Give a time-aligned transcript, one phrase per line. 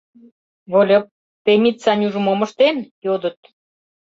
[0.71, 1.05] —Выльып,
[1.43, 3.37] Темит Санюжо мом ыштен?— йодыт.